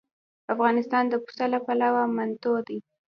افغانستان 0.53 1.03
د 1.09 1.13
پسه 1.23 1.45
له 1.53 1.59
پلوه 1.65 2.03
متنوع 2.15 2.59
دی. 2.67 2.77